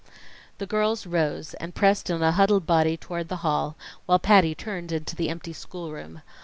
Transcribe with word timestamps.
The 0.57 0.65
girls 0.65 1.05
rose 1.05 1.53
and 1.53 1.75
pressed 1.75 2.09
in 2.09 2.23
a 2.23 2.31
huddled 2.31 2.65
body 2.65 2.97
toward 2.97 3.27
the 3.29 3.35
hall, 3.45 3.75
while 4.07 4.17
Patty 4.17 4.55
turned 4.55 4.91
into 4.91 5.15
the 5.15 5.29
empty 5.29 5.53
schoolroom. 5.53 6.23